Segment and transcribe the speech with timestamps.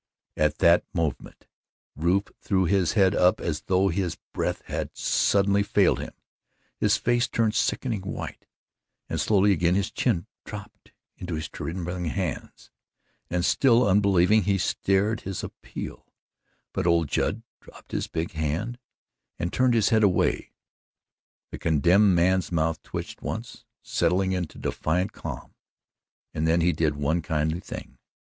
[0.35, 1.45] At that movement
[1.95, 6.15] Rufe threw his head up as though his breath had suddenly failed him,
[6.75, 8.47] his face turned sickening white,
[9.07, 12.71] and slowly again his chin dropped into his trembling hands,
[13.29, 16.07] and still unbelieving he stared his appeal,
[16.73, 18.79] but old Judd dropped his big hand
[19.37, 20.49] and turned his head away.
[21.51, 25.53] The condemned man's mouth twitched once, settled into defiant calm,
[26.33, 27.99] and then he did one kindly thing.